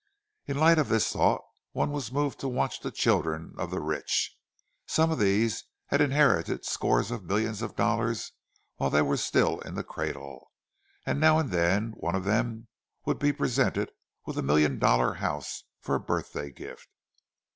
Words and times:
In 0.47 0.55
the 0.57 0.61
light 0.61 0.79
of 0.79 0.89
this 0.89 1.13
thought 1.13 1.43
one 1.73 1.91
was 1.91 2.11
moved 2.11 2.39
to 2.39 2.47
watch 2.47 2.79
the 2.79 2.89
children 2.89 3.53
of 3.59 3.69
the 3.69 3.79
rich. 3.79 4.35
Some 4.87 5.11
of 5.11 5.19
these 5.19 5.65
had 5.89 6.01
inherited 6.01 6.65
scores 6.65 7.11
of 7.11 7.25
millions 7.25 7.61
of 7.61 7.75
dollars 7.75 8.31
while 8.77 8.89
they 8.89 9.03
were 9.03 9.15
still 9.15 9.59
in 9.59 9.75
the 9.75 9.83
cradle; 9.83 10.51
now 11.05 11.37
and 11.37 11.51
then 11.51 11.91
one 11.97 12.15
of 12.15 12.23
them 12.23 12.67
would 13.05 13.19
be 13.19 13.31
presented 13.31 13.91
with 14.25 14.39
a 14.39 14.41
million 14.41 14.79
dollar 14.79 15.13
house 15.13 15.65
for 15.79 15.93
a 15.93 15.99
birthday 15.99 16.49
gift. 16.49 16.89